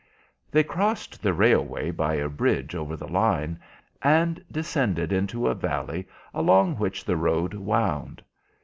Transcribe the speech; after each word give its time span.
They 0.49 0.63
crossed 0.63 1.21
the 1.21 1.31
railway 1.31 1.91
by 1.91 2.15
a 2.15 2.27
bridge 2.27 2.73
over 2.73 2.95
the 2.95 3.07
line, 3.07 3.59
and 4.01 4.43
descended 4.51 5.13
into 5.13 5.45
a 5.47 5.53
valley 5.53 6.07
along 6.33 6.77
which 6.77 7.05
the 7.05 7.15
road 7.17 7.53
wound. 7.53 8.23